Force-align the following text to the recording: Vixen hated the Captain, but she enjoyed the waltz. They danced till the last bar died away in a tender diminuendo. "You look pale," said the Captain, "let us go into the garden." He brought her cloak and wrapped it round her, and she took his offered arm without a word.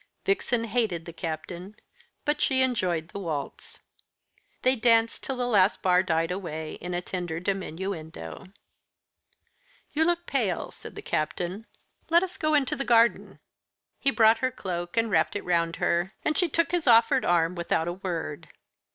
Vixen 0.25 0.63
hated 0.63 1.05
the 1.05 1.13
Captain, 1.13 1.75
but 2.25 2.41
she 2.41 2.63
enjoyed 2.63 3.09
the 3.09 3.19
waltz. 3.19 3.77
They 4.63 4.75
danced 4.75 5.21
till 5.21 5.37
the 5.37 5.45
last 5.45 5.83
bar 5.83 6.01
died 6.01 6.31
away 6.31 6.79
in 6.81 6.95
a 6.95 7.03
tender 7.03 7.39
diminuendo. 7.39 8.47
"You 9.93 10.03
look 10.05 10.25
pale," 10.25 10.71
said 10.71 10.95
the 10.95 11.03
Captain, 11.03 11.67
"let 12.09 12.23
us 12.23 12.35
go 12.35 12.55
into 12.55 12.75
the 12.75 12.83
garden." 12.83 13.37
He 13.99 14.09
brought 14.09 14.39
her 14.39 14.49
cloak 14.49 14.97
and 14.97 15.11
wrapped 15.11 15.35
it 15.35 15.45
round 15.45 15.75
her, 15.75 16.13
and 16.25 16.35
she 16.35 16.49
took 16.49 16.71
his 16.71 16.87
offered 16.87 17.23
arm 17.23 17.53
without 17.53 17.87
a 17.87 17.93
word. 17.93 18.47